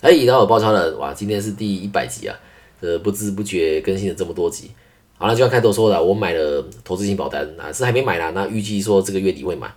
[0.00, 2.36] 哎，然后我包抄了，哇，今天是第一百集啊，
[2.80, 4.70] 呃，不知不觉更新了这么多集。
[5.16, 9.68] 好了，就像开头说的，我买了投资型保单啊，是还没买啦，那预计说这个月底会买。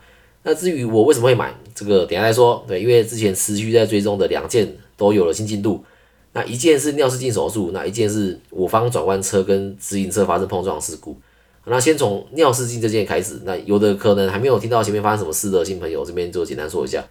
[0.43, 2.63] 那至于我为什么会买，这个等下再说。
[2.67, 5.83] 对，因为之前持续在追踪的两件都有了新进度。
[6.33, 11.17] 那一件是尿失禁手术，那一件是我方转弯车跟直行车发生碰撞事故。
[11.65, 17.03] 那先从尿失禁这件开始，那有的可能还没有听到前面发生什么事的新朋友，这边就简单说一下。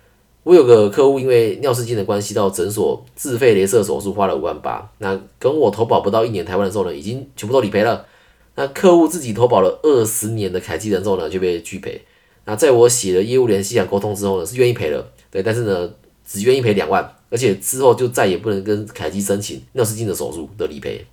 [0.42, 8.06] 我有个客户因为尿失禁的关系到诊所自费镭射手术花了五万八，那跟我投保不到一年台湾的时候呢，已经全部都理赔了。
[8.54, 12.00] 那客户自己投保了二十年的凯基人寿呢，就被拒赔。
[12.46, 15.90] 那在我写了业务联系想沟通之后呢，是愿意赔了，对，但是呢，
[16.26, 17.16] 只愿意赔两万。
[17.30, 21.06] 而且之后就再也不能跟凯基申请尿失禁的手术的理赔。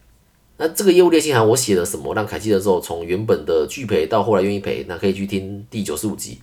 [0.57, 6.39] 那这个业务列信函我写了什么，让凯基人寿从原本的拒赔到后来愿意赔，那可以去听第九十五集。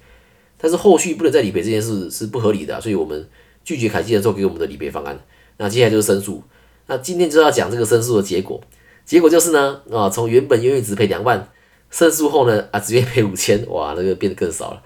[0.64, 3.28] 但是后续不能再理赔这件事是不合理的，所以我们
[3.64, 5.20] 拒绝凯基的时候给我们的理赔方案。
[5.58, 6.42] 那接下来就是申诉。
[6.86, 8.58] 那今天就要讲这个申诉的结果。
[9.04, 11.46] 结果就是呢，啊，从原本愿意只赔两万，
[11.90, 14.82] 申诉后呢，啊，只愿意赔五千，哇，那个变得更少了。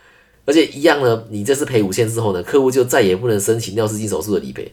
[0.46, 4.72] 而且一样呢，你这次赔五千之后呢，客户就再也不能申请尿失禁手术的理赔。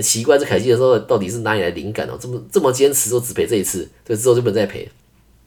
[0.00, 2.16] 奇怪，这凯基的时候到底是哪里来灵感哦？
[2.20, 4.88] 这么这么坚持说只赔这一次，对之后就不能再赔。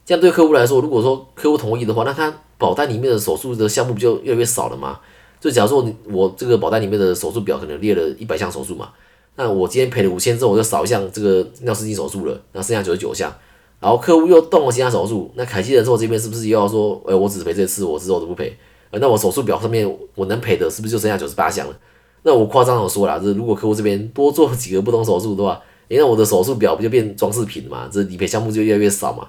[0.04, 4.98] 这样对客户来说，如果说客户同意的话，那他保单里面的手术的项目不就越来越少了吗？
[5.40, 8.90] 就假如说我这个保单里面的手术表可能列了一百项手术嘛，
[9.36, 13.32] 那我今天赔了五千之后，我就少一项这个尿失禁手术了，那剩下九十九项。
[13.80, 18.52] 然后客户又动了其他手术，那凯基的时候这边是不是又要说，哎，我只赔这次，我之后都不赔？
[18.90, 21.78] 那我手术表上面我能赔的，是不是就剩下九十八项了？
[22.24, 27.88] 那我夸张的说啦，这如果客户这边多做几个不同手术的话，那我的手术表不就变装饰品嘛？
[27.92, 29.28] 这理赔项目就越来越少嘛。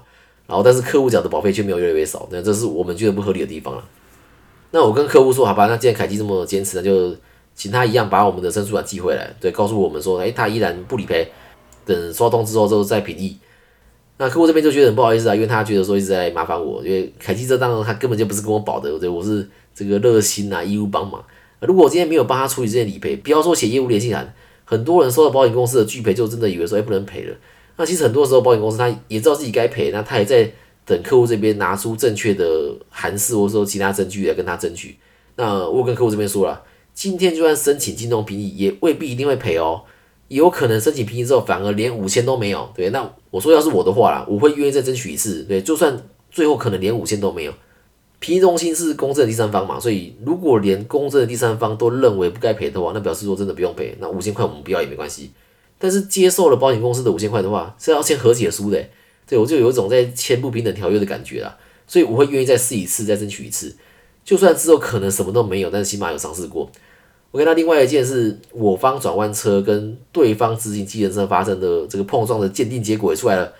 [0.50, 3.84] 然后但是客户缴的保费却没有越来越少，那这是我们觉得不合理的地方了。
[4.72, 7.16] 那我跟客户说，好吧，那既然凯基这么坚持，那就
[7.54, 11.30] 请他一样把我们的申诉函寄回来，对，告诉我们说，哎，他依然不理赔，
[11.84, 13.38] 等刷通之后之后再评议。
[14.18, 21.24] 那客户这边就觉得很不好意思啊，因为他觉得说一直在麻烦我，因为凯基这当然他根本就不是跟我保的，对，我是这个热心啊，义务帮忙。
[21.60, 24.34] 如果我今天没有帮他处理这件理赔，不要说写业务联系函，
[24.64, 27.36] 很多人收到保险公司的拒赔，就真的以为说哎不能赔了。
[27.80, 30.52] 那其实很多时候保险公司他也知道自己该赔，那他也在
[30.84, 34.98] 等客户这边拿出正确的函式或者说其他证据来跟他争取。
[35.36, 39.80] 那我跟客户这边说了，今天就算申请金融评议，也未必一定会赔哦。
[40.28, 42.68] 有可能申请评议之后，反而连五千都没有。
[42.74, 45.42] 对，那我说要是我的话啦，我会愿意再争取一次。
[45.44, 45.98] 对，就算
[46.30, 47.54] 最后可能连五千都没有，
[48.18, 53.96] 评议中心是公正第三方嘛，所以如果连公正的第三方都认为不该赔的话，那表示说真的不用赔。
[53.98, 55.30] 那五千块我们不要也没关系。
[55.80, 58.80] 但是接受了保险公司的五千块的话，是要签和解书的。
[59.26, 61.56] 对，我就有一种在签不平等条约的感觉啦。
[61.86, 63.74] 所以我会愿意再试一次，再争取一次。
[64.24, 66.70] 就算之后可能什么都没有，但是起码有尝试过。
[67.30, 73.52] 我跟他另外一件是我方转弯车跟对方直行机人车发生的这个碰撞的鉴定结果也出来了，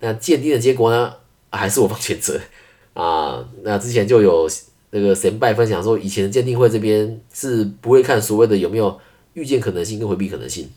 [0.00, 1.12] 那鉴定的结果呢，
[1.50, 2.40] 还是我方全责
[2.94, 3.44] 啊。
[3.62, 4.48] 那之前就有
[4.90, 8.96] 那个神拜分享说，以前鉴定会这边是不会看所谓的有没有
[9.34, 10.70] 预见可能性跟回避可能性，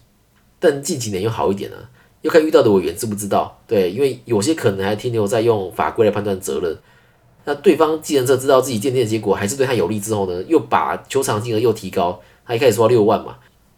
[0.59, 1.89] 但近几年又好一点了，
[2.21, 3.59] 又看遇到的委员知不知道？
[3.65, 6.77] 对，因为有些可能还停留在用法规来判断责任。
[7.45, 12.19] 那对方计程车知道自己鉴定的结果还是对他有利之后呢，又把求偿金额又提高。
[12.45, 13.37] 他一开始说六万嘛，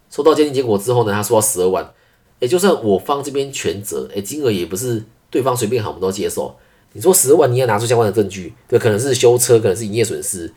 [0.10, 1.94] 收到鉴定结果之后呢，他说十二万，
[2.40, 6.56] 也就算我方这边全责，哎，金额也不是对方随便喊我们都接受。
[6.94, 10.52] 你说十二万，你要拿出相关的证据，对，可能是修车，可能是营业损失。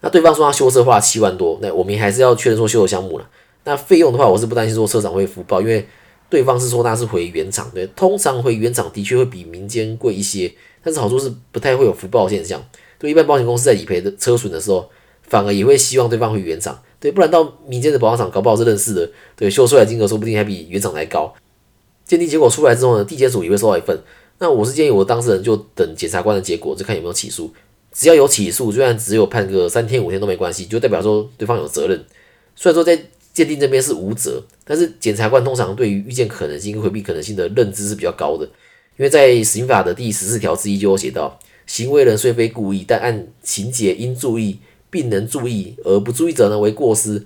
[0.00, 3.28] 那对方说他修车花了七万多，那我们还是要确认说修的项目了。
[3.66, 5.84] 那费用的话，我是不担心说车厂会福报，因为
[6.30, 10.50] 对方是说那是回原厂，对，通常回原厂的确会比民间贵一些，
[10.84, 12.64] 但是好处是不太会有福报现象。
[12.96, 14.88] 对，一般保险公司在理赔的车损的时候，
[15.22, 16.80] 反而也会希望对方回原厂。
[17.00, 21.34] 对，不然到民间的保养厂搞不好是认识的，对，修出来金额说不定还比原厂还高。
[22.04, 23.98] 鉴定结果出来之后呢，地检署也会收到一份。
[24.38, 27.52] 那我是建议我当事人就等检察官的结果，就看有没有起诉。
[27.90, 32.04] 只要有起诉，虽然只有判个三天五天都没关系，就代表说对方有责任。
[32.54, 32.96] 虽然说在
[33.36, 38.46] 鉴定这边是无责，但是检察官通常对于预见可能性回避可能性的认知是比较高的。
[38.96, 44.60] 因为在刑法的第十四条之一就有写到，行为人虽非故意，但按情节应注意。
[44.88, 47.22] 并能注意而不注意者呢为过失，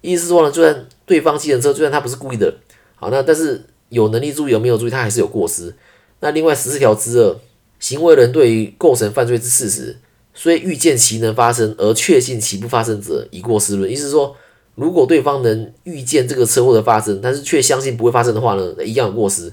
[0.00, 2.52] 意思是说呢，就算对方骑人车，就算他不是故意的，
[2.96, 5.72] 好，那但是有能力注意有没有注意，他还是有过失。
[6.20, 7.38] 那另外十四条之二，
[7.78, 9.98] 行为人对于构成犯罪之事实，
[10.34, 13.88] 虽预见其能发生而确信其不发生者，以过失论。
[13.88, 14.34] 意思是说，
[14.74, 19.52] 如果对方能预见这个车祸的发生，但是却相信不会发生的话呢，一样有过失。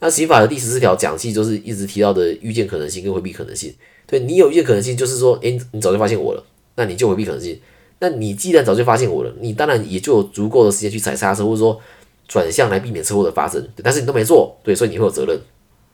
[0.00, 3.72] 那刑法的第十四条讲，其实就是一直提到的预见可能性跟回避可能性。
[4.06, 6.44] 对你有预见可能性，就是说，诶，你早就发现我了。
[6.76, 7.58] 那你就回避可能性。
[8.00, 11.80] 那你既然早就发现我了，你当然也就有足够的时间去踩刹车，或者说
[12.26, 15.38] 转向来避免车祸的发生，但是你都没做，对，所以你会有责任。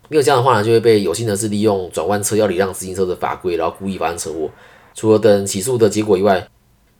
[0.08, 4.50] 没有这样的话呢，就会被有心人士利用转弯车要礼让自行车的法规，然后故意发生车祸。
[4.94, 6.48] 除了等起诉的结果以外，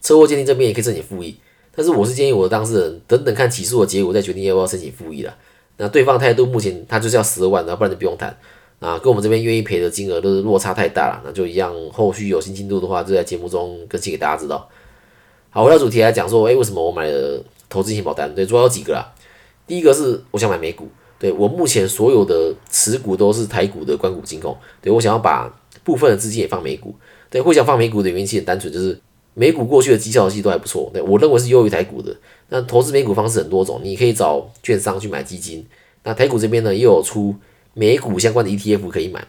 [0.00, 1.36] 车祸鉴定这边也可以申请复议。
[1.74, 5.34] 但是我是建议我的当事人等等看起诉的结果再决定要不要申请复议了。
[5.76, 8.36] 那对方态度目前他就是要十二万，然后不然就不用谈。
[8.80, 11.74] 啊，跟我们这边愿意赔的金额都是落差太大了，那就一样。
[11.92, 14.66] 后续有新进度的话，就在节目中更新给大家知道。
[15.50, 18.34] 好，回到主题来讲说，哎，为什么我买了投资型保单？
[18.34, 19.12] 对，主要有几个啦。
[19.66, 20.88] 第一个是我想买美股，
[21.18, 26.94] 对我目前所有的持股都是台股的关股金控，对我想要把部分的资金也放美股。
[27.28, 28.98] 对，会想放美股的原因其实很单纯，就是
[29.40, 32.14] 美股过去的绩效其实都还不错，对我认为是优于台股的。
[32.50, 35.64] 那投资美股方式很多种，你可以找券商去买基金，
[36.02, 37.34] 那台股这边呢又有出。
[37.72, 39.24] 美股相关的 ETF 可以买，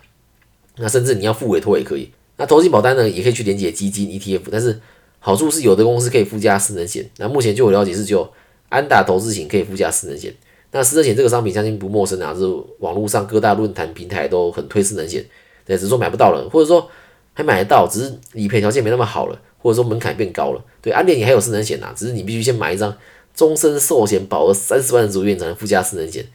[0.77, 2.09] 那甚至你要付委托也可以。
[2.37, 4.81] 那投资保单呢，也可以去连接基金 ETF，但是
[5.19, 7.07] 好处是有的公司可以附加私人险。
[7.17, 8.27] 那目前据我了解是只有
[8.69, 10.33] 安达投资型可以附加私人险。
[10.71, 12.41] 那私人险这个商品相信不陌生啊，是
[12.79, 15.23] 网络上各大论坛平台都很推私人险，
[15.63, 16.89] 对，只是说买不到了，或者说
[17.33, 20.63] 还买得到，只是理赔条件没那么好了，或者说门槛变高了。
[20.81, 22.97] 对，安联也还有私人险呐，只是你必须先买一张
[23.35, 26.25] 终身寿险保额三十万的住院才能附加私人险。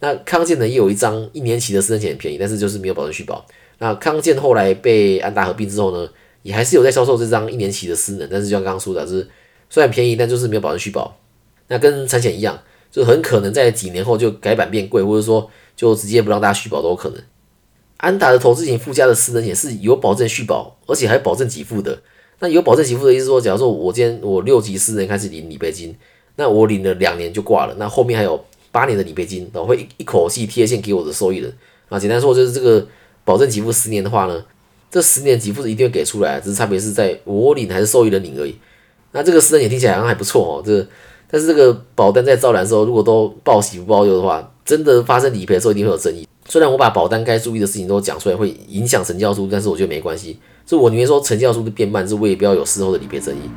[0.00, 3.46] 那康健呢也有一张一年期的私人险很便宜，但是就是没有保证续保。
[3.78, 6.08] 那康健后来被安达合并之后呢，
[6.42, 9.28] 也还是有在销售这张一年期的私人，但是就像刚刚说的，是
[9.70, 11.16] 虽然便宜，但就是没有保证续保。
[11.68, 17.22] 那跟产险一样，就很可能在几年后就改版变贵，或者说就直接不让大家续保都有可能。
[17.96, 22.02] 安达的投资型附加的私人险是有保证续保，而且还保证给付的。
[22.42, 25.96] 那有保证给付的意思说，假如说我今天我六级私人开始领理赔金，
[26.36, 28.38] 那我领了两年就挂了，那后面还有。
[28.72, 31.54] 八年的理赔金，我会一一口气贴现给我的受益人
[31.90, 31.98] 啊。
[31.98, 32.82] 简单说就是这个
[33.22, 34.42] 保证给付十年的话呢，
[34.90, 38.56] 这十年给付是一定会给出来，只是差别是在我领还是受益人领而已。
[39.10, 40.62] 那这个十年也听起来好像还不错哦。
[40.64, 40.88] 这
[41.30, 46.26] 但是这个保单在招揽的时候，如果都报喜不报忧的话，真的发生理赔的时候一定会有争议。
[46.48, 50.38] 虽然我把保单该注意的事情都讲出来，会影响成交数，但是我觉得没关系。
[50.66, 53.50] 就我宁愿说成交速度变慢，是我也不要有事后的理赔争议。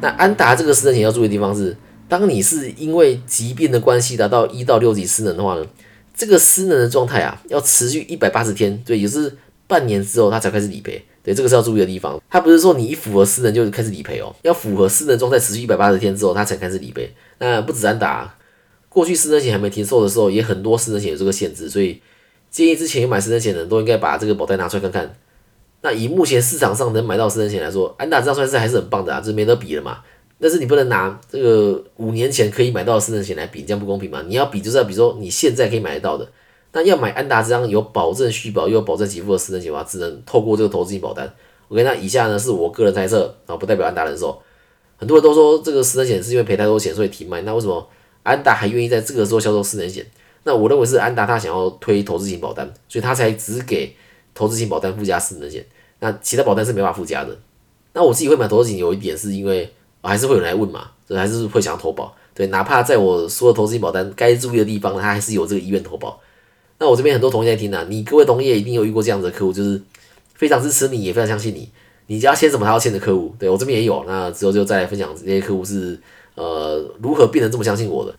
[0.00, 1.76] 那安达这个私人险要注意的地方是。
[2.08, 5.66] 当你是因为疾病的关系达到一到六级失能的话呢，
[6.14, 9.36] 这个失能的状态啊，要持续一百八十天，对，也是
[9.66, 12.22] 半年之后他才开始理赔，对，这个是要注意的地方。
[12.30, 17.12] 他不是说你一符合失能就开始理赔哦，要符合失能状态持续一百八十天之后，他才开始理赔。
[17.38, 18.36] 那不止安达，
[18.88, 22.00] 过去失能险还没停售的时候，也很多失能险有这个限制，所以
[22.52, 25.12] 建议之前有买失能险的人都应该把这个保单拿出来看看。
[25.86, 29.98] 那以目前市场上能买到私人险来说，安达这样算是还是很棒的啊，这没得比了嘛。
[30.40, 34.20] 但是你不能拿这个五年前可以买到的私人险来比，这样不公平嘛？
[34.26, 36.28] 你要比就是要比如说你现在可以买得到的，
[36.72, 41.32] 那要买安达这张有保证续保又有保证给付的私人险的话，只能透过这个投资型保单。
[41.68, 44.36] OK，那以下呢是我个人猜测啊，不代表安达人寿。
[44.96, 47.88] 很多人都说这个私人险是因为赔太多钱所以停卖，那为什么
[48.24, 50.04] 安达还愿意在这个时候销售私人险？
[50.42, 53.96] 那我认为是安达他想要推投资型保单，所以他才只给
[54.34, 55.64] 投资型保单附加私人险，
[56.00, 57.36] 那其他保单是没法附加的。
[57.92, 60.08] 那我自己会买投资型有一点是因为我。
[60.08, 66.20] 还是会有人来问嘛，所以还是会想要投保，对，哪怕在我说的投资型保单该注意的地方，他还是有这个意愿投保。
[66.78, 69.82] 那我这边很多同业在听啊，你各位同业一定有遇过这样子的客户，就是
[70.34, 71.68] 非常支持你，也非常相信你，
[72.06, 74.04] 你只要签什么他要签的客户，对我这边也有。
[74.06, 75.98] 那之后就再来分享这些客户是
[76.36, 78.14] 呃如何变得这么相信我的。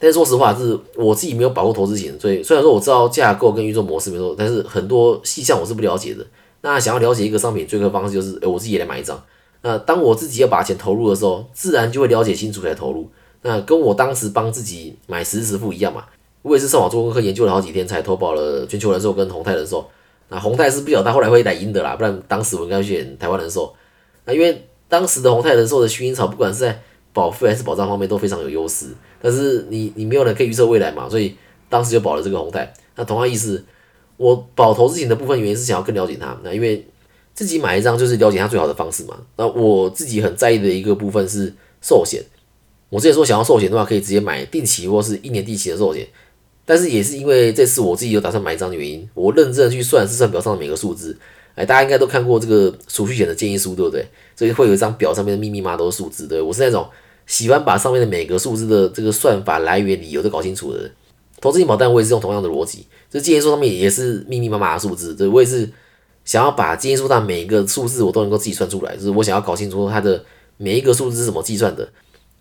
[0.00, 6.24] 但是说实话，是我自己没有保过投资型，所以虽然说我知道架构跟运作模式没错，但是很多细项我是不了解的。
[6.64, 9.22] 那想要了解一个商品最快方式，就是诶我自己也来买一张。
[9.60, 13.06] 那当我自己要把钱投入的时候，自然就会了解清楚才投入。
[13.42, 16.06] 那跟我当时帮自己买实时付一样嘛，
[16.40, 19.86] 我也是上网做功课，研究了好几天才投保了全球人寿跟宏泰人寿。
[20.30, 23.74] 那宏泰是不晓得后来会来赢的啦，不然当时我应该选台湾人寿。
[24.24, 26.80] 那因为当时的宏泰人寿的薰衣草，不管是在
[27.12, 28.86] 保费还是保障方面都非常有优势。
[29.20, 31.36] 但是你你没有人可以预测未来嘛，所以
[31.68, 32.72] 当时就保了这个宏泰。
[32.96, 33.62] 那同样意思，
[34.16, 36.38] 我保投资型的部分原因是想要更了解它。
[36.42, 36.86] 那因为
[37.34, 39.16] 自己买一张就是了解它最好的方式嘛。
[39.36, 41.52] 那我自己很在意的一个部分是
[41.82, 42.22] 寿险。
[42.90, 46.06] 我之前说想要寿险的话，可以直接买定期或是一年定期的寿险。
[46.64, 51.16] 但是也是因为这次我自己有打算买一张的原因，我认真的去算试算表上的每个数字。
[51.56, 54.06] 哎，大家应该都看过这个储蓄险的建议书，对不对？
[54.34, 56.26] 所以会有一张表上面的密密麻麻的数字。
[56.26, 56.88] 对我是那种
[57.26, 60.92] 喜欢把上面的每个数字的这个算法来源理由都搞清楚的人。
[61.44, 65.14] 投资型保单我也是用同样的逻辑，这建议书上面也是密密麻麻的数字。
[65.14, 65.70] 对我也是。
[66.24, 70.24] 想要把建议书上每一个数字我都能够自己算出来，就是我想要搞清楚它的
[70.56, 71.86] 每一个数字是怎么计算的。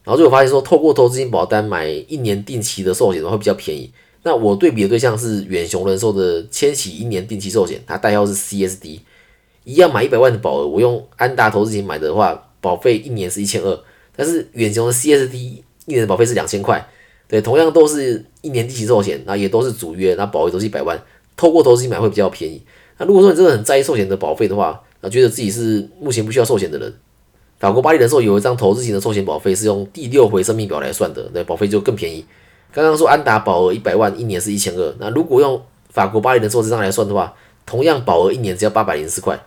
[0.06, 3.92] 然后就我发现说，透过投资型保单买一年定期的寿险的话会比较便宜。
[4.24, 9.02] 那我对比的对象是远雄人寿的千禧一年定期寿险，它代号是 CSD，
[9.66, 13.78] 一样买一百万的保额，我用安达投资型买的话，保费一年是一千二，
[14.16, 16.88] 但是远雄的 CSD 一年的保费是两千块。
[17.28, 21.02] 对，同样都是一年定期寿险，那也都是主约，那保费都是一百万，
[21.36, 22.62] 透过投资买会比较便宜。
[22.98, 26.94] 那如果说你真的很在意寿险的保费的话，那觉得自己是目前不需要寿险的人，
[27.60, 32.24] 法国巴黎人寿有一张投资型的寿险保费是用第六回生命表来算的，那保费就更便宜。
[32.72, 37.34] 刚刚说安达保额一百万，一年是一千二，那如果用法国巴黎人寿这张来算的话，
[37.66, 39.40] 同样保额一年只要八百零四块。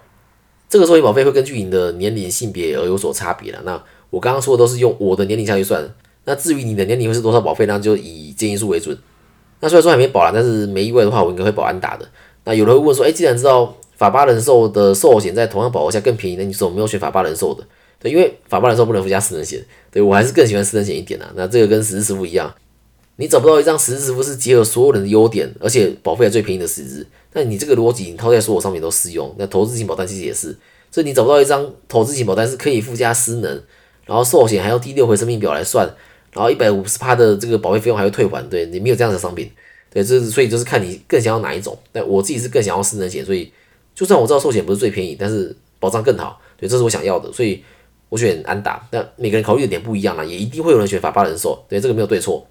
[0.68, 3.60] 这个寿险保费会根据你的年龄、性别而有所差别了。
[3.64, 3.80] 那
[4.10, 5.88] 我刚刚说的都是用我的年龄下去算，
[6.26, 8.94] 那至于你的年龄会是多少保费，那就以建议数为准。
[9.60, 12.06] 那虽然说还没保啦，但是没意外的话，我应该会保安达的。
[12.44, 17.64] 那有人会问说，哎，既然知道法巴人寿的寿险在同样保额下更便宜，那你怎么没有选法巴人寿的？
[17.98, 21.32] 对，因为法巴人寿不能附加私人险，对我还是更喜欢私人险一点啊。
[21.34, 22.54] 那这个跟实质支付一样，
[23.16, 27.06] 你找不到一张实质支付是结合所有人的优点，而且保费还最便宜的实质。
[27.32, 29.34] 那你这个逻辑，你套在所有商品都适用。
[29.38, 30.56] 那投资型保单其实也是。
[30.90, 33.62] 所以你找不到一张投资型保单是可以附加失能，
[34.04, 35.88] 然后寿险还要第六回生命表来算，
[36.36, 39.50] 然后一百五十趴的这个保费费用还会退还，对你没有这样的商品，
[39.90, 41.76] 对，这是所以就是看你更想要哪一种。
[41.90, 43.50] 但我自己是更想要失能险，所以
[43.94, 47.64] 就算我知道寿险不是最便宜，但是保障更好，对，这是我想要的，所以
[48.10, 48.86] 我选安达。
[48.90, 52.46] 但每个人考虑的点不一样啦，也一定会有人选法巴人寿，对，这个没有对错。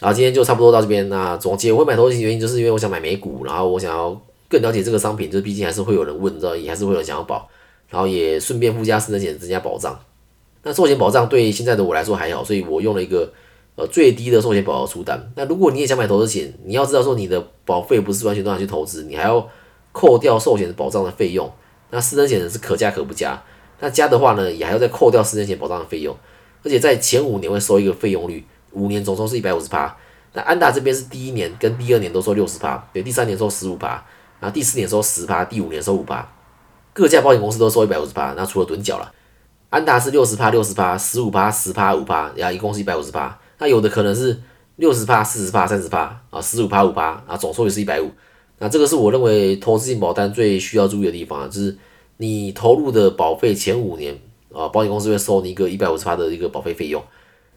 [0.00, 4.18] 然后今天就差不多到这边，那总结我会买投资型原因就是因为我想买美股，然后我想要
[4.48, 7.46] 更了解这个商品，就毕竟还是会有人问，知道也还是会有人想要保。
[7.90, 9.98] 然后也顺便附加私人险增加保障，
[10.62, 13.32] 那寿险保障对现在的我来说还好，所以我用了一个
[13.76, 15.30] 呃最低的寿险保额出单。
[15.36, 19.48] 那如果你也想买投资险，你要知道说你的保费不是完全都拿去投资，你还要
[19.92, 21.50] 扣掉寿险保障的费用。
[21.90, 23.42] 那私人险是可加可不加，
[23.80, 26.14] 那加的话呢也还要再扣掉私人险保障的费用，
[26.62, 29.96] 而且在前五年会收一个费用率，五年总收是一百五十趴。
[30.34, 34.04] 那安达这边是第一年跟第二年都收六十趴，对，第三年收十五趴，
[34.38, 36.30] 然后第四年收十趴，第五年收五趴。
[36.92, 39.10] 各家保险公司都收一百五十趴，那除了趸缴了，
[39.70, 43.38] 安达是六十趴、六十趴、十五趴、十趴、五趴，呀，一共是一百五十趴。
[43.58, 44.40] 那有的可能是
[44.76, 48.10] 六十趴、四十趴、三十趴啊，十五趴、五趴啊，总收也是一百五。
[48.58, 51.76] 那这个是我认为投资型保单最需要注意的地方啊，就是
[52.16, 54.18] 你投入的保费前五年
[54.52, 57.02] 啊，保险公司会收你一个一百五十趴的一个保费费用。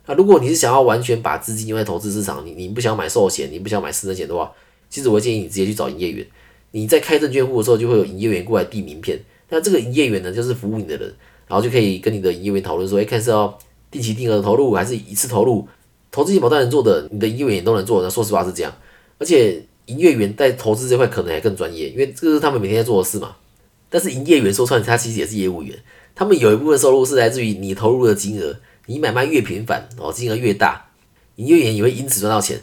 [0.06, 4.52] 那如果你是想要完全把资金用在投资市场，你你不想买寿险，你不想买私人险的话，
[4.90, 6.28] 其实我建议你直接去找营业员。
[6.72, 9.20] 你在开证券户的时候，就会有营业员过来递名片。
[9.50, 11.14] 那这个营业员呢，就是服务你的人，
[11.52, 13.60] 然后就可以跟你的营业员讨论说，哎，看是要
[13.92, 15.68] 定期定额的投入，还是一次投入？
[16.10, 18.02] 投资型保单能做的，你的营业员也都能做。
[18.02, 18.74] 那说实话是这样，
[19.18, 23.36] 而且营业员在投资这块可能还更专业，因为这个是他们每天在做的事嘛。
[23.90, 25.78] 但是营业员说穿了，他其实也是业务员，
[26.16, 28.56] 他们有一部分收入是来自于你投入的金额，
[28.86, 30.86] 你买卖越频繁哦，金额越大，
[31.36, 32.58] 营业员也会因此赚到钱。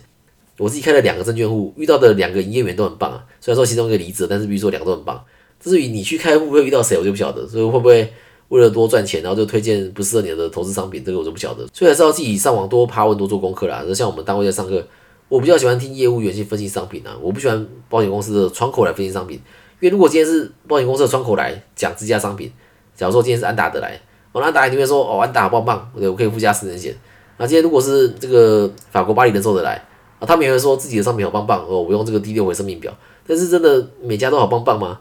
[0.57, 5.23] 我自己开了两个证券户，遇到的两个营业员都很棒啊，虽然说其中一个离职，但是比如说两个都很棒。
[5.61, 8.13] 至于你去开户会遇到谁，我就不晓得，所以会不会
[8.49, 11.67] 为了多赚钱，然后就推荐不适合你的投资商品，这个我就不晓得。
[11.73, 13.85] 所以还是要自己上网多爬文、多做功课啦。
[13.87, 14.83] 就像我们单位在上课，
[15.29, 19.37] 我比较喜欢听业务员去分析商品啊，我不喜欢保险公司的窗口来分析商品，
[19.81, 22.51] 因为如果今天是保险公司的窗口来讲自家商品，
[22.97, 24.01] 假如说今天是安达的来，
[24.33, 26.97] 我安达里面说哦安达棒棒，对我可以附加私人险。
[27.37, 29.75] 那今天如果是这个法国巴黎人寿的来
[30.19, 32.93] 啊，他们也会说自己的商品好棒棒哦，我用这个第六回生命表，
[33.27, 34.99] 但是真的每家都好棒棒吗？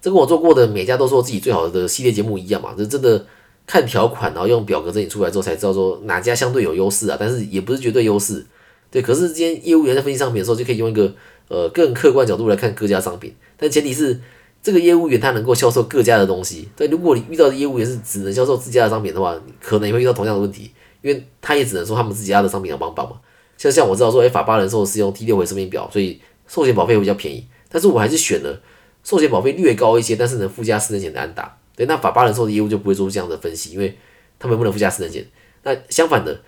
[0.00, 3.26] 这跟我做过的每家都说自己最好的系列节目一样嘛，这真的
[3.66, 8.46] 看条款，然后用表格整理出来之后才知道说哪家相对有优势啊，但是也不是绝对优势，
[8.90, 9.02] 对。
[9.02, 11.12] 可是今天业务员在分析商品的时候，就可以用一个
[11.48, 14.20] 呃更客观角度来看各家商品，但前提是
[14.62, 16.68] 这个业务员他能够销售各家的东西。
[16.76, 20.70] 对，如果你遇到的业务员是只能销售自家的商品的话，可能也会遇到同样的问题，
[21.02, 23.16] 因为他也只能说他们自己家的商品好帮帮嘛。
[23.56, 28.60] 像像我知道说，哎，法巴人寿是用 T 六回生命表，所以寿险保费会比较便宜，但是我还是选了。
[29.08, 33.96] 寿险保费略高一些，但是能附加私人险的安达，对，那法巴人寿的业务就不会做出这样的分析，因为
[34.38, 35.24] 他们不能附加私人险。
[35.62, 36.38] 那相反的，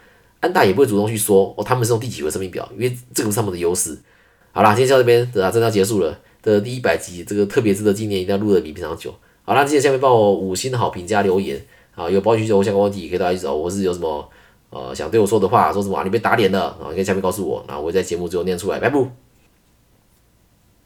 [0.40, 3.96] 安达也不会主动去说哦，他们是用第几回生命表，因为这个是他们的优势。
[4.52, 9.14] 好啦，今天到这边，啊，真的要结束了的第一百集，这个特别值得纪念，一定要录的比平常久。
[9.42, 11.58] 好啦，记得下面帮我五星好评加留言
[11.94, 14.28] 啊，有保险需求相关问题可以大家去找我，是有什么
[14.68, 19.29] 呃想对我说的话，说什么啊你被打脸了啊，可以下面告诉我，然后我会在节目最后念出来，拜拜。